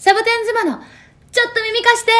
[0.00, 0.78] サボテン妻の
[1.30, 2.12] ちょっと耳貸して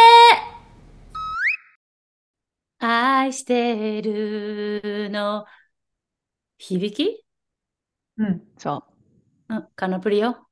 [2.79, 5.46] 愛してるの
[6.58, 7.24] 響き？
[8.19, 8.85] うん、そ
[9.48, 10.46] うん、カナプリよ。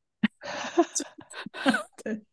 [2.07, 2.11] う。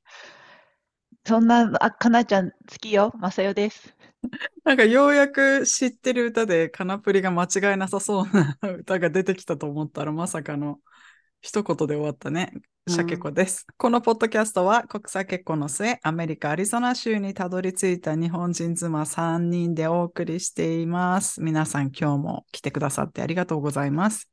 [1.26, 3.12] そんな、あ、かなちゃん好きよ。
[3.18, 3.94] まさよです。
[4.64, 10.80] なんかようやく知ってる歌でカナプリが間違いなさそうな歌が出てきたと思ったらまさかの
[11.42, 12.54] 一言で終わったね。
[12.88, 13.66] シャケ子です。
[13.78, 21.42] このポッドキャストは国際結婚の末、アメリカ・アリゾナ州にたどり着いた日本人妻3人でお送りしています。
[21.42, 24.30] 皆さん今日も来てくださってありがとうございます。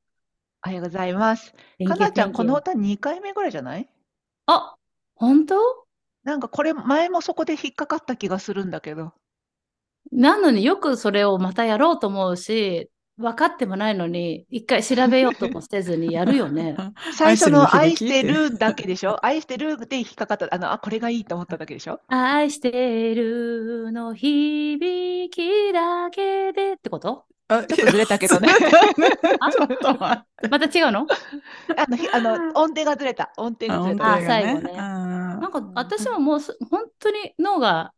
[0.66, 1.54] おはようございます。
[1.86, 3.88] かなちゃん、この歌2回目ぐらいじゃない？
[4.46, 4.76] あ、
[5.14, 5.56] 本当？
[6.24, 9.12] なんかこれ前もそこで引っかかった気がするんだけど。
[10.10, 12.90] なのによくそれをまたやろうと思うし、
[13.22, 16.76] 分かってもないのに、一回調べようともせずにやるよね。
[17.16, 19.24] 最初の愛愛ししててるるだけでしょ？
[19.24, 20.48] 愛してるで引っかかった。
[20.50, 22.00] あの、あ、これがいいと思っただけでしょ？
[22.08, 27.24] 愛してるの響きだけでってこと？
[27.48, 28.48] あちょっとずれたけどね。
[29.40, 30.48] あちょっと待って。
[30.48, 31.06] また違うの？
[31.76, 33.32] あの、ひあの、音程がずれた。
[33.36, 34.14] 音程がずれた。
[34.14, 37.92] あ最後ねななんか私ももうす本当に脳が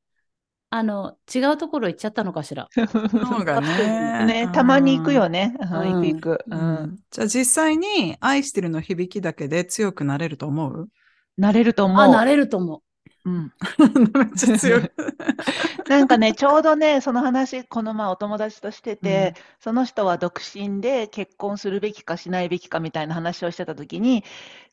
[0.77, 2.69] あの違うところ行っちゃったのかしら。
[2.77, 4.25] 脳がね。
[4.27, 5.55] ね、たまに行くよね。
[5.61, 6.45] うんうん行く行く。
[6.51, 6.97] ううんん。
[7.13, 10.89] じゃあ実際に愛してるの響きだけで強くなれると思う？
[11.37, 12.01] なれると思う。
[12.01, 12.83] あ、なれると思
[13.25, 13.53] うん。
[14.15, 14.91] めっちゃ強い。
[15.89, 24.25] なんかね、ちょうどね、その話、この前お友達としてて、その人は独身で結婚するべきかしないべきかみたいな話をしてた時に、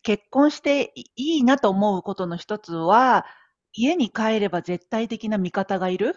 [0.04, 3.26] 結婚していいいなと思うことの一つは、
[3.74, 6.16] 家に帰れば絶対的な味方がいる？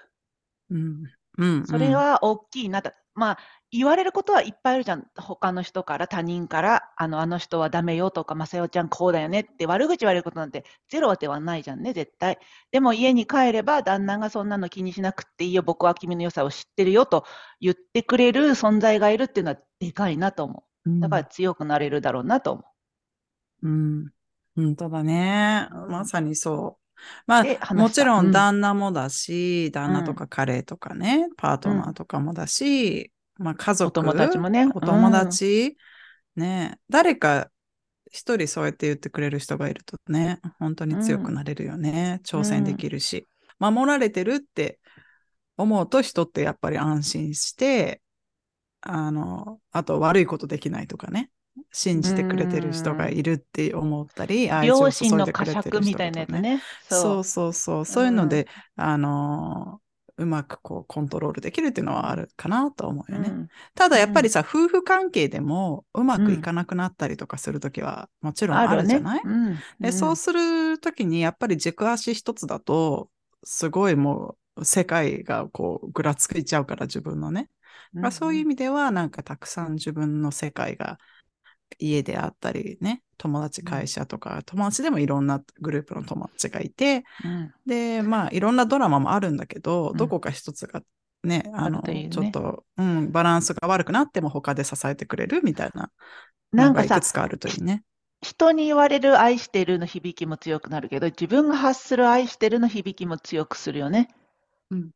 [0.71, 1.05] うん。
[1.39, 1.67] うん。
[1.67, 2.93] それは大きいなと。
[3.17, 3.39] まあ、
[3.71, 5.07] 言われることはいっぱいあるじゃん。
[5.17, 12.39] 他の人から、他人から、あの、あの人はダメよとか、まさよちゃんこうだよねって悪口言われることなんてゼロではないじゃんね、絶対。
[12.73, 17.25] でも家に帰れば旦那がそんなの気にしなくっていいよ、僕は君の良さを知ってるよと
[17.61, 21.01] 言ってくれる存在がいるっていうのはでかいなと思うんう。
[21.01, 22.65] だから強くなれるだろうなと思
[23.63, 24.11] うん。
[24.57, 25.69] 本当だね。
[25.89, 26.84] まさにそう。
[27.27, 28.29] まあ、もちろうん。
[28.29, 34.69] ん旦那もだし、旦那とか彼とかね、パートナーとかもだし、まあ家族、お友達もね。
[34.75, 35.77] お友達、
[36.37, 37.51] ね、誰か
[38.11, 42.21] 一人そうやって言ってくれる人がいるとね、本当に強くなれるよね。
[42.25, 43.27] 挑戦できるし、
[43.59, 44.79] 守られてるって
[45.57, 48.01] 思うと人ってやっぱり安心して、
[48.81, 51.31] あの、あと悪いことできないとかね。
[51.77, 54.53] 信じてくれてる人がいるって思ったり、う。
[54.55, 56.61] 愛情を両注いでく親の呵れてる人責みたいなやつね。
[56.89, 57.85] そうそうそう。
[57.85, 58.47] そういうので、
[58.77, 59.85] あのー
[60.17, 63.31] うまくこうコントロールできるっていうのはあるかなと思うよね。
[63.31, 73.11] うんただやっぱりさ、夫婦関係でもうまくいかなくなったりとかするときはもちろんあるじゃない、うんでそうするときにやっぱり軸足一つだと、
[73.43, 77.51] すごいもう世界がこうぐらついちゃうから自分のね。
[77.93, 78.39] まあ、そうい？
[78.39, 81.01] う意味ではなんかたくさん自分の世界が
[81.79, 87.53] 家であったりね、友達会社とか、友達でもいろんなグループの友達がいて、うん。
[87.67, 89.97] で、まあ、いろんなドラマもあるんだけど、うん。
[89.97, 90.83] どこか一つが
[91.23, 92.09] ね、あの、ね。
[92.11, 95.91] ちょっと、うん、バランスが悪くなっても他で支えてくれるみたいな
[96.53, 97.83] のなんかいくつかあるといいね。
[98.23, 104.09] 人に言われる愛してるの響きも強くなるけど、自分が発する愛してるの響きも強くするよね。
[104.71, 104.91] うん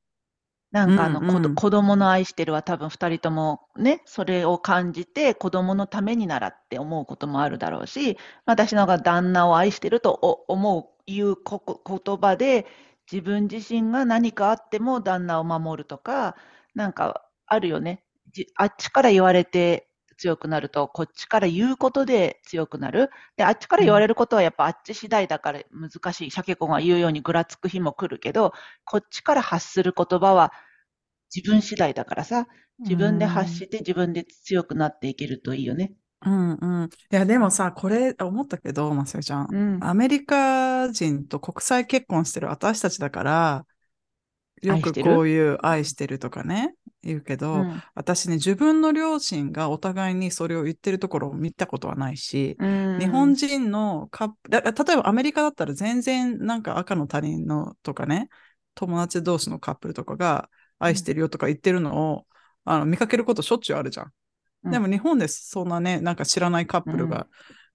[0.72, 12.66] なんかあの、うんうん子供の愛してるは多分二人ともね、それを感じて子供のためにならって思うこともあるだろうし、私のが旦那を愛してるとお思う、いう言葉で
[13.10, 16.36] 自分自身が何かあっても旦那を守るとか、
[16.74, 18.02] なんかあるよね。
[18.32, 19.87] じあっちから言われて
[20.18, 23.10] 強くなると、こっちから言うことで強くなる。
[23.36, 26.30] で、あっちから言われることはやっぱあっち次第だから難しい。
[26.30, 28.52] シャケ子が言うようにぐらつく日も来るけど、
[28.84, 30.52] こっちから発する言葉は
[31.34, 32.48] 自分次第だからさ、
[32.84, 35.94] 自分で発して自分で強くなっていけるといいよね。
[36.26, 36.86] うんうん。
[36.86, 39.48] いや、でもさ、これ思ったけど、まさよちゃん。
[39.50, 43.66] うんアメリカ人と国際結婚してる私たちだから、
[44.62, 47.82] よくこういう愛してるとかね、言うけど、うん。
[47.94, 52.98] 私ね、自分の両親がお互いにそれを言ってるところを見たことはないし、うん。
[52.98, 58.28] 日本人のカ例えばアメリカだったら全然なんか赤の他人のとかね、
[58.74, 60.48] 友達同士のカップルとかが
[60.78, 62.26] 愛してるよとか言ってるのを、
[62.64, 64.12] あの見かけることしょっちゅうあるじゃん。
[64.64, 64.70] うん。
[64.72, 67.26] でも日本でそんなね、なんか知らないカップルが、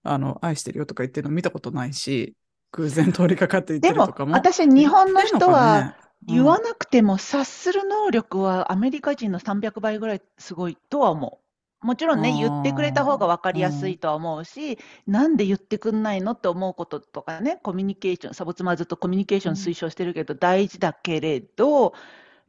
[0.04, 2.36] あの愛してるよとか言ってるの見たことないし、
[2.74, 4.34] 偶然通りかかって言ってでもるとかも。
[4.34, 5.96] 私、日本の人は
[6.28, 11.40] 言わなくても察する能力はアメリカ人の300倍ぐらいすごいとは思
[11.84, 11.86] う。
[11.86, 21.94] もちろんね、言ってくれた方が分かりやすいとは思うし、なんで言ってくんないのって思うこととかね、コミュニケーション、サボツマはずっとコミュニケーション推奨してるけど、大事だけれど、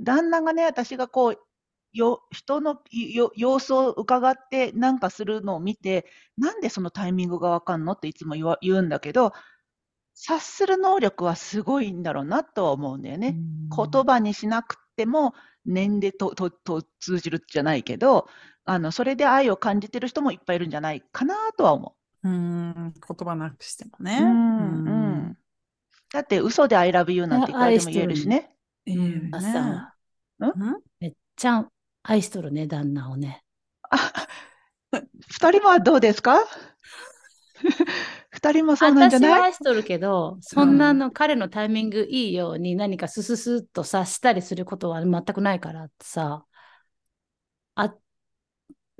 [0.00, 1.38] 旦那がね、私がこう、
[1.92, 6.06] よ人のよ様子を伺ってなんかするのを見て、
[6.36, 9.32] なんでそのタイミングが分かんのっていつも言わ言うんだけど、
[10.14, 13.36] 察する能力はすごいんだろうなとは思うんだよね。
[13.74, 15.34] 言葉にしなくても
[15.66, 18.28] 念でととと通じるじゃないけど
[18.64, 22.28] あのそれで愛を感じてる人もいっぱいいるんじゃないかなとは思う。
[22.28, 22.92] ん、言
[23.26, 24.02] 葉なくしてもう。
[24.02, 24.18] ね。
[24.20, 24.28] うん。
[24.28, 25.38] うん。
[26.12, 28.54] だって嘘で I love you なんていくらでも言えるしね。
[28.86, 29.28] いいよね。
[30.38, 30.52] うん？
[31.00, 31.66] めっちゃ
[32.02, 33.42] 愛しとるね、旦那をね。
[35.28, 36.44] 二人もはどうですか？
[38.30, 39.42] 二人もそうなんじゃ私はない？
[39.44, 46.44] 愛しとるけど、そんなの彼のタイミングいいように何かスススッと察したりすることは全くないからさ、
[47.74, 47.94] あ、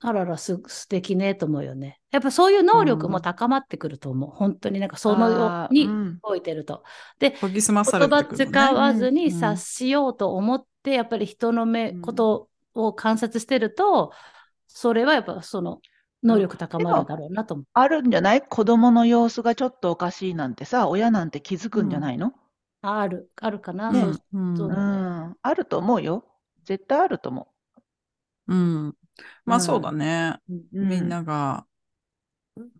[0.02, 2.00] あららす、素敵ねと思うよね。
[2.10, 4.30] やっぱそういう能力も高まってくると思う。
[4.30, 5.88] 本当になんかそのよあうに
[6.22, 6.82] 動いてると。
[7.18, 8.50] で、研ぎ澄まされ言葉てくるのね。
[8.50, 14.12] 使わずにうん察しようと思って、やっぱり人の目、うんことを観察してると、
[14.66, 15.80] それはやっぱその
[16.24, 17.66] 能力高まるだろうなと思う。
[17.74, 18.42] あるんじゃない？
[18.42, 22.32] 子供の様子がちょっとおかしいなんてさ、親なんて気づくんじゃないの、
[22.82, 23.92] ある、あるかな。
[23.92, 24.00] ね。
[24.56, 24.68] そう。
[24.68, 26.24] ううん、あると思うよ。
[26.64, 27.48] 絶対あると思
[28.48, 28.54] う。
[28.54, 28.94] ん。
[29.44, 29.60] まうん。
[29.60, 30.38] あそうだね。
[30.48, 30.56] うん。
[30.74, 30.86] う。
[30.86, 31.66] みんなが、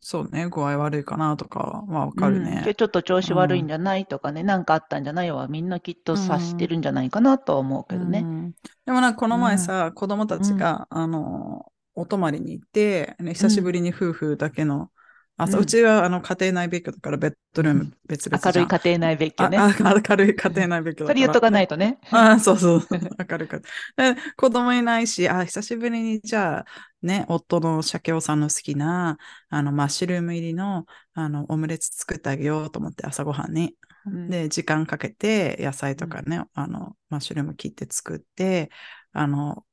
[0.01, 2.75] そうね、具合悪いかなとかはわかるうん。
[2.75, 5.31] ちょっと調子悪いんじゃないとかね、なんかあったんじゃない？
[5.33, 8.29] はみんなきっと察してるんじゃないかなとは思うけどね。
[8.29, 8.53] うん。
[8.87, 14.91] でもなんかこの前さ、子供たちが、あの、お泊まりに行って、ね、久しぶりに夫婦だけの、
[15.37, 18.51] あそううんうちはあの家庭内別居だからベッドルーム別々じゃん。
[18.51, 19.59] 明るい家庭内別居ね。
[19.59, 21.07] 明るい家庭内別居だから。
[21.07, 21.99] それ言っとかないとね。
[22.11, 22.89] あそうそう。
[23.31, 23.63] 明るく。
[23.97, 26.65] で子供いないし、あ、久しぶりに、じゃあ、
[27.03, 29.19] ね、夫の鮭尾さんの好きな、
[29.49, 33.77] あの、マッシュルーム入りの、あの、オムレツ作ってあげようと思って、朝ごはんに。
[34.07, 38.71] うんで、時間かけて、野菜とかね、あの、マッシュルーム切って作って、
[39.13, 39.65] あの、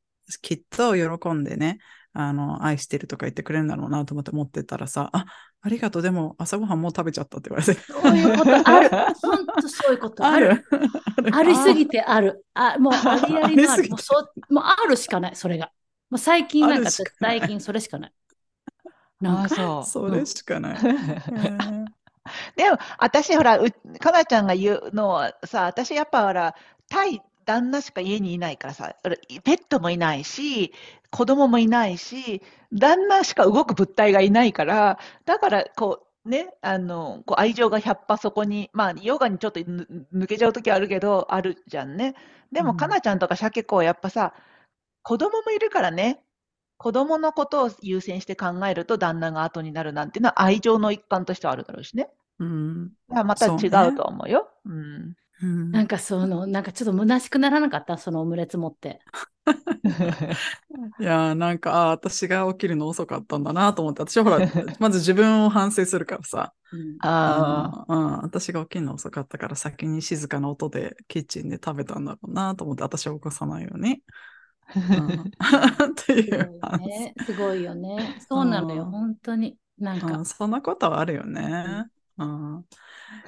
[0.41, 1.79] きっと喜んでね、
[2.13, 5.25] あの、愛してるとか言ってくれるんだろうなと思って持ってたらさ、あ、
[5.62, 7.80] ありがとう、でも朝ごはんもう食べちゃったって言われて。
[7.81, 8.90] そういうことある。
[9.22, 10.66] 本当そういうことある。
[11.31, 12.46] ありすぎてある。
[12.54, 13.84] あ、もう ありありのある。
[13.86, 15.72] あもうそう、もうあるしかない、それが。
[16.10, 18.13] もう最近なんか最近それしかない。
[19.22, 20.80] なんか、あそそれしかない。
[20.81, 21.86] うん
[22.56, 26.56] でも、私、ほら、うかなちゃんが言うのはさ、私、やっぱほら、
[26.88, 30.73] 対旦那しか家にいないからさ、ペットもいないし、
[31.11, 32.41] 子供もいないし、
[32.73, 42.15] 旦那しか動く物体がいないから、だから、こう、ね、あの、こう愛情が100羽そこに、まあ、ヨガにちょっとぬ抜けちゃうときあるけど、あるじゃんね。
[42.51, 44.33] でも、うんかなちゃんとかシャケ子はやっぱさ、
[45.03, 46.23] 子供もいるからね、
[46.77, 52.09] 子供のことを優先して考えると旦那が後になるなんていうのは愛情の一環としてはあるだろうしね。
[52.39, 54.49] うんまた違そうねうと思うよ。
[54.65, 55.15] うん。
[55.41, 55.71] うん。
[55.71, 58.99] なんかその、なんかちょっと虚しくならなかった、そのオムレツ持って。
[60.99, 64.39] いやーなんか、あー私が起きるの遅かったんだなと思って、私はほら、
[64.79, 66.97] まず自分を反省するからさ、うん。
[66.99, 74.03] ああのうん、私が起きるの遅かったから先に静かな音でキッチンで食べたんだろうなと思って、私は起こさないように。
[74.75, 75.31] うん。
[75.91, 76.59] っていう。
[77.25, 78.17] すごいよね。
[78.27, 78.91] そうなのよ、うん。
[78.91, 79.57] 本当に。
[79.79, 80.07] なんか。
[80.07, 81.85] うん、、そんなことはあるよね。
[82.17, 82.65] うん、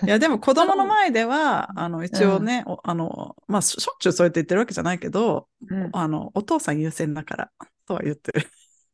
[0.03, 7.51] いや、でも子供の 前では、あの、一応ね、おあの、まあ、し、しょっちゅうそうやって言ってるわけじゃないけど、うんあの、お父さん優先だから、
[7.85, 8.47] とは言ってる。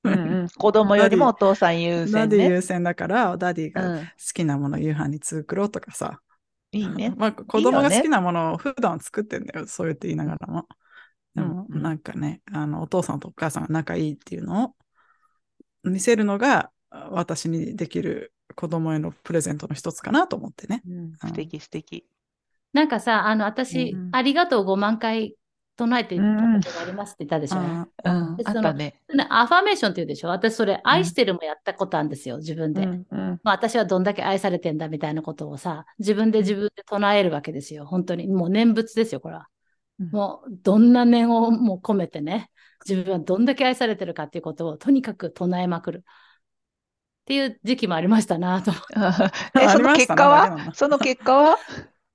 [0.04, 2.20] うんうん、子供よりもお父さん優先ね。
[2.22, 6.22] ダディ優先だから、ダディが好うん、きなもの夕飯に作ろうとかさ。
[6.72, 7.14] いいね。
[7.18, 10.68] まあ、子供が好きなものを普段作ってんだよ、そうやって言いながらも。
[11.36, 14.76] でも、うんうんなんかね、あの、お父さんとお母さんが仲いいっていうのを
[15.84, 20.82] 見せるのが、私にできる子供へのプレゼントの一つかなと思ってね。
[20.88, 22.06] うん、素敵素敵。
[22.74, 25.36] なんかさ、あの、私、うんありがとう5万回
[25.76, 26.28] 唱えてたこ
[26.62, 27.58] とがありますって言ったでしょ？
[27.58, 29.02] あうん、であったね。
[29.14, 30.28] ねアファメーションって言うでしょ？
[30.28, 32.84] 私それ愛してるもやったことあるんですよ、自分で。
[32.84, 37.86] うんうんまあ私はどんだけ愛されてんだみたいなことをさ、自分で自分で唱えるわけですよ。
[37.86, 38.28] 本当に。
[38.28, 39.48] もう念仏ですよ、これは。
[40.00, 42.50] うんもうどんな念をもう込めてね、
[42.88, 46.06] 自分はどんだけ愛されてるかっていうことをとにかく唱えまくる。
[47.30, 48.72] っていう時期もありましたなと。
[49.62, 50.74] え、その結果は？
[50.74, 51.58] その結果は？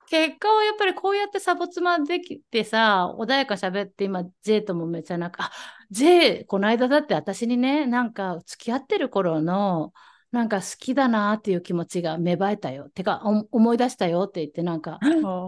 [0.08, 5.50] 結果はやっぱりこうやってサボ妻できてさ、穏やか喋って今、J ともめっちゃなんか、あ、
[5.92, 9.92] J、この間だって私にね、なんか付き合ってる頃の、
[10.32, 12.88] なんか好きだなっていう気持ちが芽生えたよ。
[12.92, 14.98] てか、お思い出したよって言ってなんか、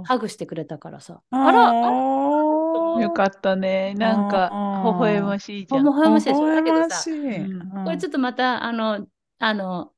[0.05, 1.21] ハグしてくれたからさ。
[1.33, 1.73] あら、
[3.03, 3.95] よかったね。
[3.95, 4.53] なんか、
[4.85, 5.83] 微笑ましいじゃん。
[5.83, 6.47] 微笑ましいでしょ。
[6.47, 7.05] 微だけどさ
[7.85, 9.09] これちょっとまた、あの、
[9.39, 9.93] あの、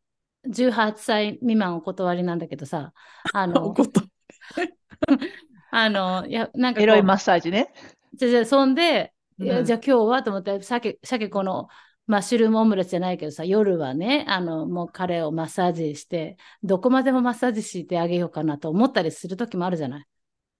[0.46, 2.92] 18歳未満お断りなんだけどさ、
[3.32, 3.74] あの。
[5.70, 7.72] あの、いや、なんかエロいマッサージね。
[8.14, 11.68] じゃじゃそんで、いやうんじゃあ今日はと思って、鮭、鮭この
[12.06, 20.06] マッシュルームオムレツじゃないけどさ、夜はね、あの、もう彼をマッサージして、どこまでもマッサージしてあげようかなと思ったりする時もあるじゃない。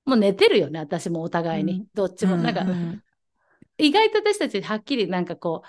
[0.05, 1.73] もう寝てるよね、私もお互いに。
[1.73, 2.37] うんどっちも。
[2.37, 3.03] なんか、うん
[3.81, 5.63] 意外と私たちはっきりなんかこ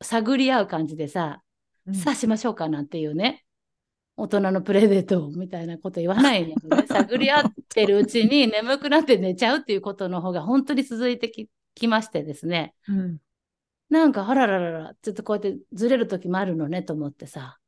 [0.00, 1.43] う、探り合う感じでさ、うん
[1.92, 3.44] さあしましょうかなんていうね。
[4.16, 6.86] 大人のプレデートみたいなこと言わないのね。
[6.88, 12.74] 探り合ってるうちに眠くなって寝ちゃうっていうことの方が本当に続いてききましてですね。
[12.88, 13.18] うん
[13.90, 17.58] なんか、あらららら、ちょっとこうやってずれる時もあるのねと思ってさ。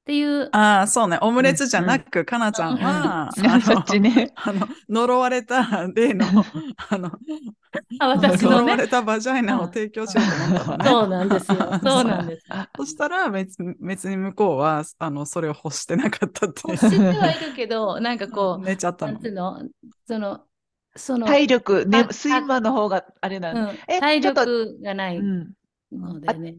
[0.00, 1.18] っていう、ああ、そうね。
[1.20, 4.32] オムレツじゃなく、かなちゃんは、あのそっちね。
[4.34, 6.24] あの、呪われた例の、
[6.88, 7.12] あの、
[8.00, 10.84] あ私のね呪われ、たバジャイナを提供しようと思ったのね。
[10.86, 11.80] そうなんですよ。
[11.84, 12.46] そうなんです。
[12.76, 16.78] そしたら別別に向こうはあのそれを欲してなかったっていう。
[16.78, 19.22] 知ってはいるけど、なんかこう、寝ちゃったのなん。
[19.22, 19.62] ていうの、
[20.08, 20.40] その、
[20.96, 23.70] その、体力、ねあ、睡魔の方があれなの。
[23.70, 25.52] うん、体力がないうん。
[25.92, 26.56] のでね。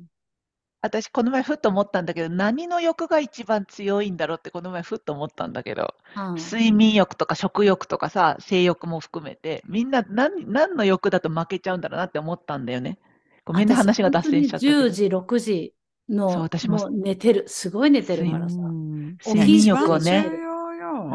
[0.83, 12.97] 私、この前ふっと思ったんだけど、何の欲が一番強いんだろうって、この前ふっと思ったんだけど、うん睡眠欲とか食欲とかさ、性欲も含めて、みんな何何の欲だと負けちゃうんだろうなって思ったんだよね。
[13.45, 14.79] ごめんね、私話が脱線しちゃったけど。
[14.87, 15.73] 10時、6時
[16.09, 17.45] そうの、私も寝てる。
[17.47, 18.55] すごい寝てるからさ。
[18.59, 20.29] うん起き一欲をね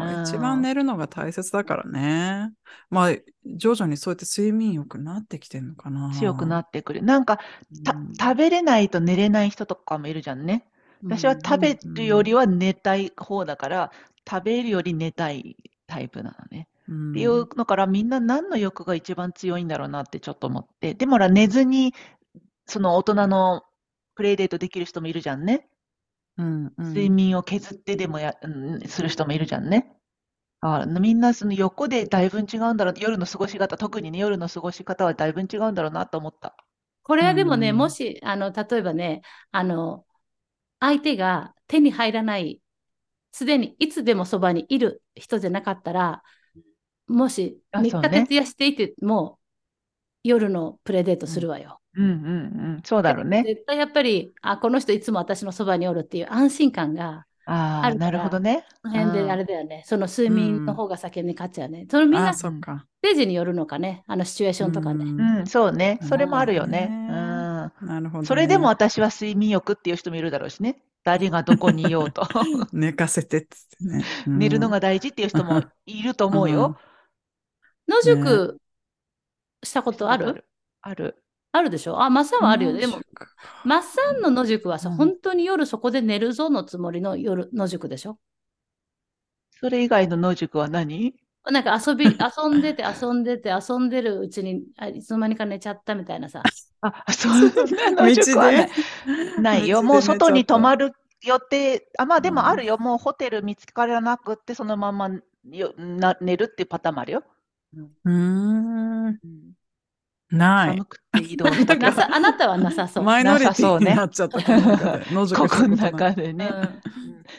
[0.03, 0.23] うん。
[0.23, 2.53] 一番寝るのが大切だからね。
[2.89, 6.11] まあ、徐々にそうやって睡眠欲になってきてんのかな。
[6.11, 7.03] 強くなってくる。
[7.03, 7.39] なんか、
[8.19, 10.65] 食べれないと寝れない人とかもいるじゃんね。
[11.03, 13.91] 私は食べるよりは寝たい方だから、
[14.29, 15.55] 食べるより寝たい
[15.87, 16.67] タイプなのね。
[16.89, 20.93] うんっていうのからみんな何の欲が一番強いんだろうなってちょっと思って。
[20.93, 21.93] でも寝ずに、
[22.65, 23.63] その大人の
[24.15, 25.67] プレイデートできる人もいるじゃんね。
[26.37, 29.93] うんうん睡眠を削ってでもや、うん、する人もいるじゃんね。
[30.61, 32.93] あみんなその横でだいぶ違うんだろう。
[32.97, 36.55] 夜の過ごし方、特にね、夜の過ごし方はだいぶ違うんだろうなと思った。
[37.03, 40.05] これはでもね、うんもし、あの、例えばね、あの、
[40.79, 42.61] 相手が手に入らない、
[43.31, 46.23] すでにいつでもそばにいる人じゃなかったら、
[47.07, 49.39] もし3日徹夜していても、
[50.23, 51.79] 夜のプレデートするわよ。
[51.97, 52.13] うんうんう
[52.77, 52.81] ん。
[52.83, 53.43] そうだろうね。
[53.45, 58.65] 絶対やっぱり、あ、この人いつも私のそばにおるっていう安心感が、ああ、あるからなるほどね。
[58.83, 59.83] この辺であれだよね。
[59.85, 61.87] その睡眠の方が先に勝っちゃうね。
[61.89, 62.41] そのみんなあ、ス。
[62.43, 64.03] テージによるのかね。
[64.05, 65.05] あのシチュエーションとかね。
[65.05, 65.97] うんうん、そうね。
[66.03, 66.87] それもあるよね。
[66.87, 67.87] ねうん。
[67.87, 68.27] なるほど、ね。
[68.27, 70.81] それでも私は睡眠欲っていう人もいるだろうしね。
[71.05, 72.27] 誰がどこにいようと。
[72.73, 74.03] 寝かせてっつってね。
[74.27, 76.77] うん寝るのが大事っていう人もいると思うよ。
[77.87, 78.59] 野宿
[79.63, 80.45] したことある
[80.81, 81.23] ある。
[81.57, 82.01] あるでしょ？
[82.01, 82.81] あ、マッサンはあるよね。
[82.81, 83.05] でも、宿
[83.65, 88.17] マッサンの野宿はさ、うん本当に夜そこで寝るぞのつもりの夜野宿でしょ？
[89.59, 91.13] それ以外の野宿は何？
[91.49, 96.43] なんか遊び、 遊んでて遊んでて遊んでるうちに、あいつの間にか寝ちゃったみたいなさ。
[96.81, 97.41] あ、そん
[97.95, 98.69] な野宿はない。
[99.41, 99.81] ないよ。
[99.81, 100.89] もう外に泊まる。
[100.89, 101.89] る予定。
[101.97, 102.77] あ、まあでうんもあるよ。
[102.77, 105.09] もうホテル見つからなくって、そのまま
[105.49, 107.23] よな寝るっていうパターンもあるよ。
[107.75, 109.19] うーん。
[110.31, 110.85] ない寒。
[110.85, 111.45] くて移動。
[111.77, 113.03] なさ あなたはなさそう。
[113.03, 114.39] マイノリテなさそうねィになっちゃった。
[114.39, 114.43] こ
[115.35, 116.49] ここの中でね。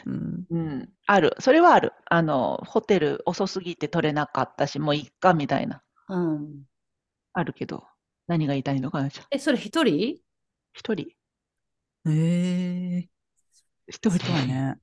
[0.05, 1.35] うんうんうん、ある。
[1.39, 1.93] それはある。
[2.05, 5.81] あの、ホテル遅すぎて取れなかったし、もういっかみたいな。
[6.09, 6.63] うん。
[7.33, 7.87] あるけど、
[8.27, 10.21] 何が言いたいのかな、え、それ一人？
[10.73, 11.07] 一人
[12.07, 13.09] ええ
[13.87, 14.77] 一人ね。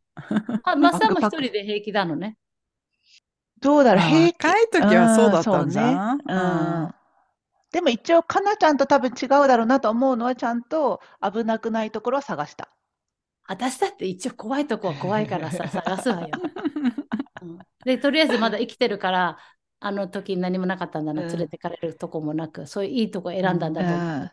[0.64, 2.36] あ、マッサンも一人で平気なのね。
[3.60, 6.34] どうだろう、平気若い時はそうだったんじゃんうう
[6.88, 6.94] ん
[7.76, 12.74] でも一応、かなちゃんと多分違うだろうなと思うのは、ちゃんと危なくないところは探した。
[13.46, 16.28] 私だって一応怖いとこは怖いからさ、 探すわよ。
[17.42, 19.36] うんで、とりあえずまだ生きてるから、
[19.78, 24.00] あの時何もなかったんだな、うん連れてかれるとこもなく、そういういいとこ選んだんだと思う。
[24.00, 24.30] うん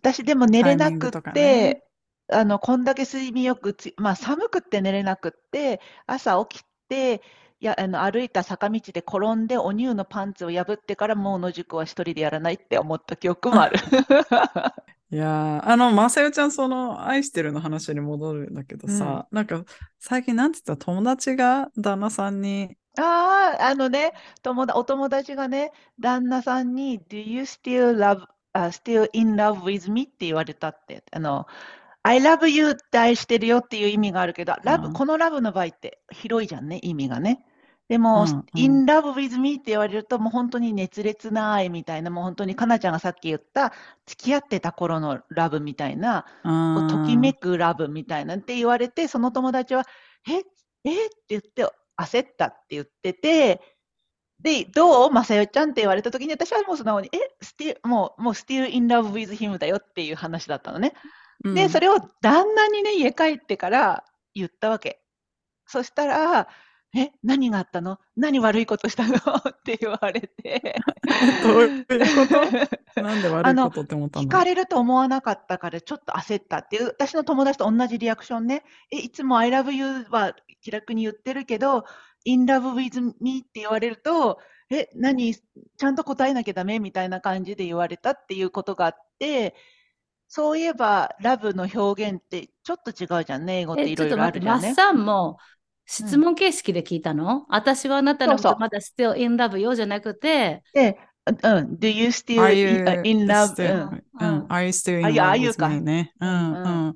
[0.00, 1.84] 私でも寝れなくてね、
[2.28, 7.20] あの、こんだけ睡眠よくつ、まあ寒くって寝れなくって、朝起きて、い
[7.66, 13.78] や、あの、歩いた坂道で転んで、お乳のパンツを破ってから、もう野宿は一人でやらないって思った記憶もある。
[15.10, 19.64] いやーあの、まさよちゃん、その、愛してるの話に戻るんだけどさ、なんか、
[20.00, 20.84] 最近なんて言った？
[20.84, 30.02] 友達が旦那さんに、ああ、あのね、友達、お友達がね、旦那さんに、Do you still love, あ still in love with me?
[30.04, 31.04] って言われたって。
[31.12, 31.46] あの、
[32.02, 37.44] I love you って愛してるよっていう意味があるけど、ラブ、うんこのラブの場合って広いじゃんね、意味がね。
[37.88, 38.44] でも、うんうん。
[38.54, 43.72] in love with me って言われると、もう本当に熱烈な愛みたいな、もう本当にかなちゃんがさっき言った、
[44.06, 49.84] 付き合ってた頃のラブみたいな、こうときめくラブみたいなって言われて、その友達は、
[50.28, 50.42] え？
[50.84, 51.06] え？
[51.06, 51.66] って言って、
[52.00, 53.60] 焦ったって言ってて、
[54.40, 55.10] で、どう？
[55.10, 60.94] まさよちゃんって言われた時に、私はもう素直に、え、still, もう、もう still in love with him だよっていう話だったのね。
[61.44, 65.02] で、それ、れを旦那にね、家帰ってから言ったわけ。
[65.66, 66.48] そしたら、
[66.96, 67.98] え、何があったの？
[68.16, 69.16] 何悪いことしたの？
[69.50, 70.76] って言われて。
[71.42, 71.94] どういうこ
[72.94, 73.02] と？
[73.02, 74.26] なんで悪いことって思ったの？
[74.26, 78.62] 聞かれると思わなかったからちょっと焦ったっていう、私の友達と同じリアクションね。
[78.92, 81.84] え、いつも I love you は気楽に言ってるけど、
[82.24, 84.38] in love with me って言われると、
[84.70, 85.34] え、何？
[85.34, 86.78] ちゃんと答えなきゃダメ？
[86.78, 89.56] みたいな感じで言われたっていうことがあって、
[90.28, 93.60] そういえば、ラブの表現ってちょっと違うじゃんね。
[93.60, 94.74] 英語ってえ、いろいろちょっと待って、マッあるじゃんね。
[94.74, 95.38] サンも
[95.86, 102.58] 質問形式で聞いたの、私はあなたのことまだ still in love よじゃなくて、で、うん、do you still Are in,
[103.04, 103.54] you in love?
[104.48, 105.68] Are you still in あいや love あいうか。
[105.68, 106.12] ね。
[106.20, 106.88] うんうん。
[106.88, 106.94] うん。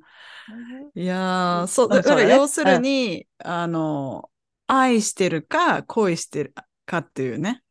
[0.95, 4.29] いやー、そう、うんだから要するに、あの、
[4.67, 6.53] 愛してるか恋してる
[6.85, 7.63] かっていうね。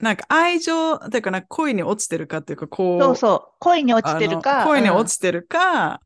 [0.00, 3.56] なんか愛情、てかなんか恋に落ちてるかっていうか、こう、そうそう。
[3.58, 4.96] 恋に落ちてるあか、の恋にうん。
[4.96, 6.00] 落ちてるか、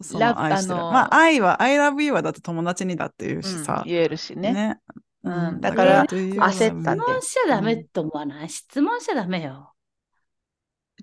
[0.00, 0.74] そラの愛してる。
[0.74, 3.82] あのまあ愛は、I love you はだって友達にだって言うしうんさ。
[3.86, 4.52] 言えるしね。
[4.52, 4.80] ね。
[5.22, 9.74] うんだから焦ったって質問しちゃダメと思わない、質問しちゃダメよ。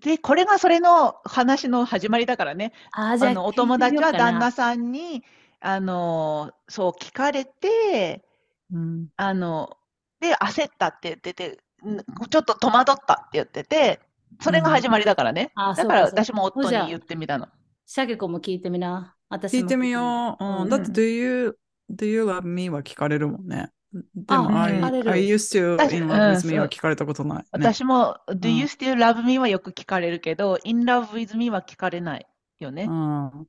[0.01, 2.73] で、これがそれの話の始まりだからね。
[2.91, 5.23] あーじゃああの、お友達は旦那ささんに、
[5.59, 8.23] あの、そう聞かれて、
[8.71, 9.77] うんあの、
[10.19, 11.97] で、焦ったって言ってて、ん
[12.29, 13.99] ちょっと戸惑ったって言ってて、
[14.41, 15.51] それが始まりだからね。
[15.55, 17.47] あだから私も夫に言ってみたの。
[17.87, 19.15] シャケ子も聞いてみな。
[19.29, 20.43] 私も聞いてみよう。
[20.43, 21.57] うんうんだって、do you,
[21.89, 23.71] do you love me は聞かれるもんね。
[23.93, 27.45] であも、I, 聞かれる I used to 私 in うん love with me は聞かれたことない、ね。
[27.51, 32.27] 私も、ん Do you still love me はよく聞かれるけど、In love with me は聞かれない
[32.59, 32.83] よね。
[32.83, 33.47] うん。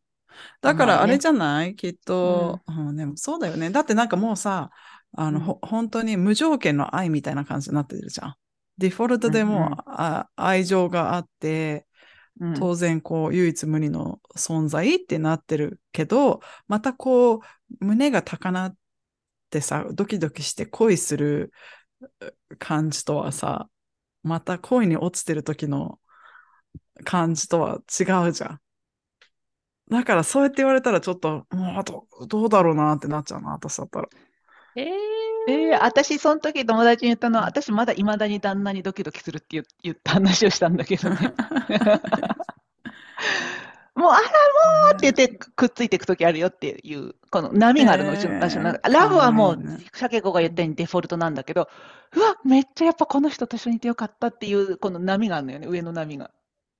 [0.60, 1.74] だからあれじゃない？
[1.74, 3.70] きっと、うんでもそうだよね。
[3.70, 4.70] だってなんかもうさ、
[5.16, 8.34] あの、うんほ本当に無条件の愛みたいな感じになってるじゃん。
[8.78, 11.87] デフォルトでもう、うんうんあ愛情があって、
[12.40, 17.40] うん当然こう唯一無二の存在ってなってるけど、またこう
[17.80, 18.76] 胸が高鳴っ
[19.50, 21.52] てさ、ドキドキして恋する
[22.50, 23.68] う感じとはさ、
[24.22, 25.98] また恋に落ちてる時の
[27.04, 28.60] 感じとは違うじゃん。
[29.90, 34.08] だからそうやって言われたらちょっと、もうどどうだろうなってなっちゃうな、私だったら。
[34.76, 35.17] えー
[35.48, 41.16] えー、私、その時友達に言ったのは、私まだ未だに旦那にドキドキするって言言った話をしたんだけどね。
[43.96, 48.78] もう、あら、もうって言ってくっついていく時あるよっていう、この波があるの、うちの私の中。
[48.86, 49.56] えーラブはもう
[49.94, 51.70] シャケ子が言ったようにデフォルトなんだけど、
[52.14, 56.30] うわ、めっちゃやっぱこの人と一緒にいてよかったっていう、この波があるのよね、上の波が。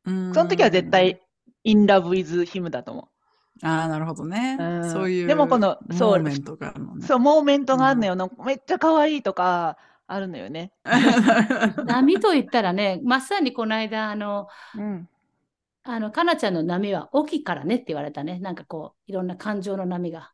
[0.05, 1.23] その時は絶対、
[1.65, 3.09] in love with him だと思
[3.63, 4.63] ああ、なるほどねう。
[4.63, 6.99] んそういうでもこのそうモーメントがあるのう。
[6.99, 7.07] ね。
[7.07, 8.31] そう、モーメントがあるのよ。
[8.45, 9.77] めっちゃ可愛いとか、
[10.11, 10.73] あるのよね。
[11.87, 15.09] 波と言ったらね、まさにこの間、あの、うん。
[15.85, 18.39] あの、かなちゃんの波は大きいからねって言われたね。
[18.41, 20.33] なんかこう、いろんな感情の波が。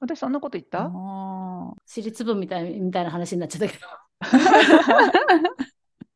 [0.00, 0.90] 私そんなこと言った？
[0.92, 3.86] あ尻つぶみたいみたいな話になっちゃったけど。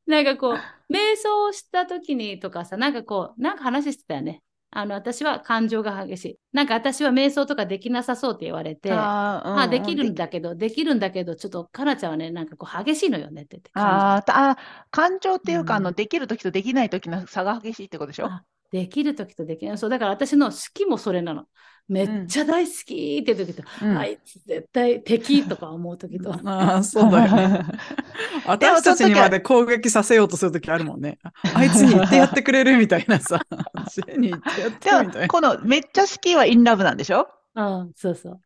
[0.07, 0.53] なんかこう、
[0.93, 4.43] 瞑想した時にとかさ、なんかこう、なんか話してたよね。
[4.75, 6.39] あの、私は感情が激しい。
[6.53, 13.71] なんか私は瞑想とかできなさそうって言われて、あうんうんできるんだけど、できるんだけど、ちょっとかなちゃんはね、なんかこう、激しいのよねって言って。
[13.71, 14.57] 感ああー、
[14.91, 18.27] 感情っていうか、あの、うんできるときとできないときの差が激しいってことでしょ？
[18.27, 19.79] あできる時とできない。
[19.79, 21.47] そう、だから私の好きもそれなの。
[21.89, 26.33] めっちゃ大好きって時と、うんあいつ絶対敵とか思う時と。
[26.33, 27.65] あー、そうだよね。
[28.47, 31.19] 私たちにまで攻撃させようとするときあるもんね。
[31.25, 33.41] ああいつに言ってやってくれるみたいなさ。
[34.17, 35.21] に言ってやってでみたいな。
[35.23, 37.29] も、このめっちゃ好きはインラブなんでしょ？
[37.55, 38.41] うん、そうそう。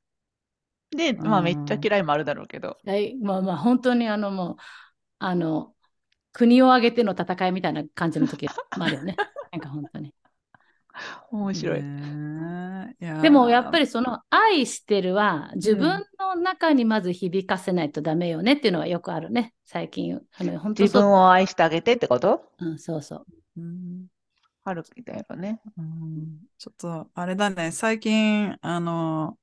[0.96, 2.78] で、まあ、うんめっちゃ嫌いもあるだろうけど。
[2.84, 4.56] はい、まあまあ、本当にあのもう、
[5.18, 5.74] あの、
[6.32, 8.52] 国を挙げての戦いみたいな感じの時も
[8.84, 9.16] あるよね。
[9.52, 10.12] なんか本当に。
[11.30, 11.82] 面白い。
[11.82, 19.52] ねえいやーでもやっぱりその愛してるは自分の中にまず響かせないとダメよねっていうのはよくあるね。
[19.64, 20.20] 最近。
[20.38, 20.82] あの本当。
[20.82, 22.42] 自分を愛してあげてってこと？
[22.58, 23.26] うん、そうそう。
[23.58, 24.06] うん
[24.68, 25.60] あるみたいなね。
[25.78, 29.38] うんちょっと、あれだね、最近、あの、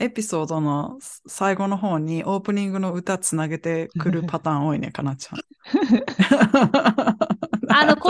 [0.00, 5.38] エピソードの最後の方にオープニングの歌つなげてくるパターン多いね、かなちゃん。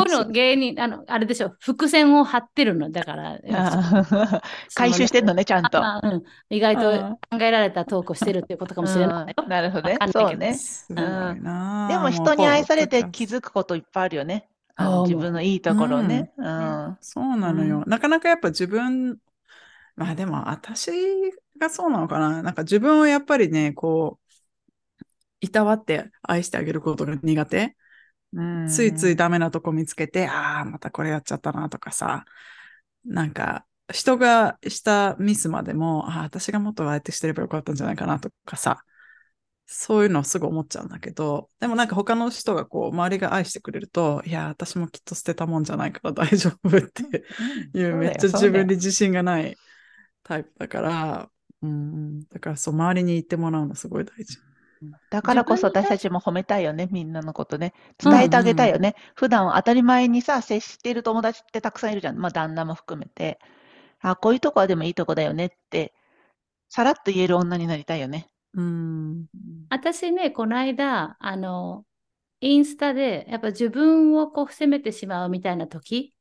[0.09, 2.90] こういうの芸人、あの、あれでしょ、伏線を張ってるの。
[2.90, 4.42] だから、あ
[4.75, 5.85] 回収してんのね、ちゃんと。
[5.85, 9.35] あうん、意外と考えられたトークをしてるっていうことかもしれないよ。
[9.38, 10.57] うんなるほどねそうね。
[10.88, 14.49] でも人に愛されて気づづくこといっぱいあるよね。
[15.05, 16.33] 自分のいいところをね。
[16.37, 16.99] うん。
[17.01, 17.85] そうなのよ。
[17.87, 19.19] なかなかやっぱ自分、
[19.95, 20.90] まあでも私
[21.59, 22.42] がそうなのかな。
[22.42, 25.05] なんか自分をやっぱりね、こう、
[25.40, 27.77] いたわって愛してあげることが苦手。
[28.33, 28.69] うん。
[28.69, 32.25] ついついダメなとこ見つけて、ああ、またこれやっちゃったなとかさ、
[33.05, 38.83] なんか、人がしたミスまでも、ああ、私がもっとああやってしてればよかったんじゃないかなとかさ、
[39.67, 47.03] そういうのをすぐ思っちゃうんだけど、でもなんか他の人がこう、周りが愛してくれると、いや、私もきっと捨てたもんじゃないから大丈夫って
[47.75, 49.57] いう、めっちゃ自分に自信がない
[50.23, 51.31] タイプだから、
[51.62, 54.39] うん、だからそう、周りに言ってもらうのすごい大事。
[55.11, 57.73] だからこそ私たちも褒めたいよね、みんなのことね。
[57.99, 58.95] 伝えてあげたいよね。
[59.15, 62.17] 普段当たり前にさ、接している友達ってたくさんいるじゃん。
[62.17, 63.39] まあ旦那も含めて。
[64.01, 65.95] あ、こういうとこはでもいいとこだよねって、
[66.69, 68.29] さらっと言える女になりたいよね。
[68.55, 69.27] うん。
[69.71, 71.85] 私ね、この間、あの、
[72.41, 76.15] インスタで、やっぱ自分をこう責めてしまうみたいな時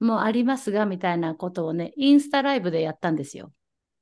[0.00, 3.52] もありますが、みたいなことをね、インスタライブでやったんですよ。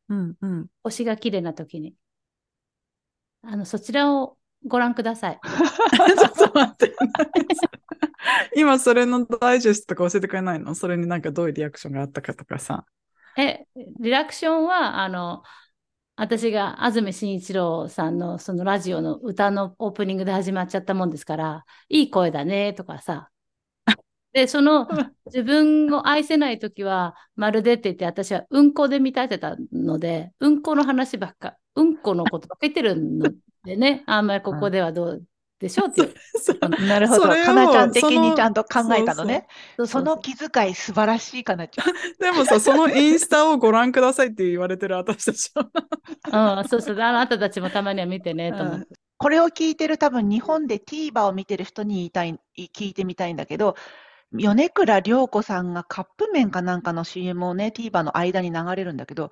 [0.09, 0.67] うん、うん。
[0.83, 1.95] 星が綺麗な時に。
[3.43, 5.41] あの、そちらをご覧ください。
[5.45, 6.95] ちょっと待って。
[8.55, 10.75] 今それのダイジェストとか教えてくれないの？
[10.75, 12.85] それになんかどういうリアクションがあったかとかさ。
[13.39, 13.67] え、
[13.99, 15.43] リアクションは、あの、
[16.17, 23.31] 私が安住紳一郎さんのそのラジオの歌のオープニングで始まっちゃったもんですから、 いい声だねとかさ。
[24.33, 24.89] で、その
[25.27, 33.31] 自分を愛せないときは、まるでって言って私はうんこで見立てたので、うんこの話ばっか、うんこのことばっか言ってるの
[33.65, 35.23] でね、 あんまりここではどう
[35.59, 36.87] でしょうっていう。
[36.87, 37.23] なるほど。
[37.29, 39.47] かなちゃん的にちゃんと考えたのね。
[39.87, 41.87] その気遣い素晴らしいかなちゃん。
[42.19, 46.59] でもさ、そのインスタをご覧くださいって言われてる私たちは。
[46.61, 48.87] うん、そうそう、あなたたちもたまには見てね、と思って。
[49.19, 53.75] これを聞いてる多分日本で TVer を見てる人に言いたい、聞いてみたいんだけど、
[54.33, 59.31] 米倉涼子さんがカップ麺かなんかの CM をね、TVer の間に流れるんだけど、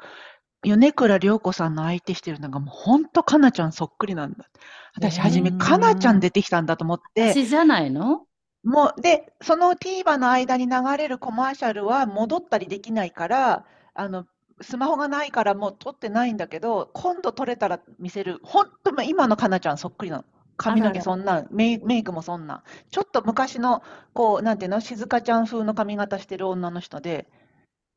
[0.62, 4.46] 米倉涼子さんの相手してるのがもうほんとかなちゃんそっくりなんだ。
[4.94, 8.26] 私初めかなちゃん出てきたんだと思って、私じゃないの？
[8.64, 14.26] もう、で、その TVer の間に流れるコマーシャルは戻ったりできないから、あの、
[14.60, 18.40] スマホがないからもう撮ってないんだけど、今度撮れたら見せる。
[18.42, 20.24] ほんと、ま今のかなちゃんそっくりなの。
[20.56, 22.62] 髪の毛そんなん、メイメイクもそんなん。
[22.90, 27.28] ちょっと昔の、こう、なんていうの、静香ちゃん風の髪型してる女の人で、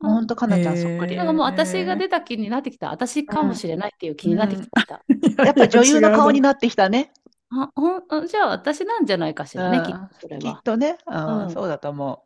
[0.02, 1.16] ほんとかなちゃんそっくり。
[1.16, 2.90] なんかもう私が出た気になってきた。
[2.92, 5.06] 私かもしれないっていう気になってきた。
[5.44, 7.12] やっぱ女優の 顔にななってきたね。
[7.50, 10.64] あほんあじゃあ私なんじゃないかしらね、うんきっとそれきっは。
[10.64, 10.98] とね。
[11.06, 12.26] うんうんそうだと思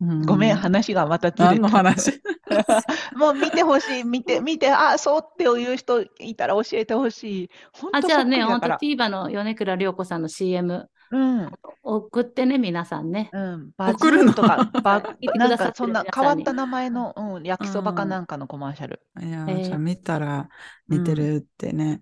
[0.00, 0.26] うう。
[0.26, 1.70] ごめん、話がまたずれ何のた。
[1.70, 2.22] 話？
[3.16, 7.50] もう見てほしい、見て、見て、あ、そうっていう人いたら教えてほしい。
[7.72, 8.68] 本あ、じゃあね、本当。
[8.70, 13.30] TVer の米倉涼子さんの CM うん、送ってね、皆さんね。
[13.32, 15.02] うん、バズ送るとか、 バ
[15.36, 19.00] なんかそんな変わった名前の、うん、焼きそばかなんかのコマーシャル。
[19.20, 20.48] いや、えーじゃあ見たら
[20.88, 22.00] 似てるってね。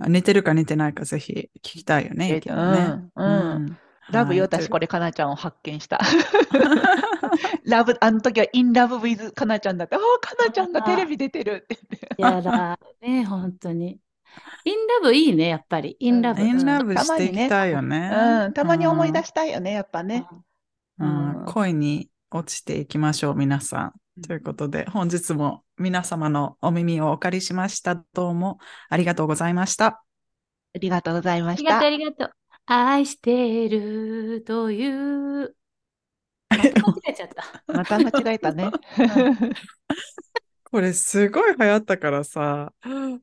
[0.00, 2.40] あ似てるか似てないかぜひ聞きたいよね。
[2.40, 3.78] ねうんうん
[4.10, 4.82] ラブよ、私これ。
[4.82, 6.00] れ、かなちゃんを発見した。
[7.64, 11.78] ラブ、あの時は、インラブウィズかなちゃんだって、ああ、かなちゃんがテレビ出てるって
[12.18, 12.42] 言って。
[12.42, 14.00] やだね、本当に。
[14.64, 15.96] インラブいいね、やっぱり。
[15.98, 16.42] インラブ。
[16.42, 18.10] インラブたまにねしていきたいよね。
[18.46, 20.26] うん、たまに思い出ししたいよね、やっぱね。
[21.46, 23.92] 恋に落ちていきましょう、皆さん。
[24.22, 28.04] ということで、本日も皆様のお耳をお借りしました。
[28.12, 29.86] どうもありがとうございました。
[30.74, 31.90] ありがとうございまありがとう、したあ。
[31.90, 32.32] りがとう。
[32.66, 35.56] 愛してるという。
[36.52, 37.72] また間違えちゃった。
[37.72, 38.70] また間違えたね。
[40.72, 42.72] これすごい流行ったからさ、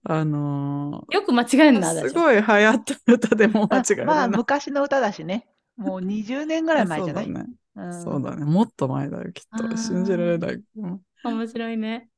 [0.04, 2.10] あのよく間違えんーな、私。
[2.10, 4.38] すごい流行った歌でも 間違えられまあ、ない。
[4.38, 5.48] 昔の歌だしね。
[5.76, 7.46] もう20年ぐらい前じゃない そうだね。
[7.76, 8.46] うんそうだね。
[8.46, 9.78] もっと前だよ、きっと。
[9.78, 10.62] 信じられない。
[10.78, 12.09] うん面白いね。